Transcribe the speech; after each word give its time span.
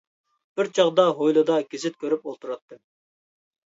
بىر 0.59 0.69
چاغدا 0.77 1.05
ھويلىدا 1.21 1.61
گېزىت 1.69 2.03
كۆرۈپ 2.03 2.29
ئولتۇراتتىم. 2.29 2.85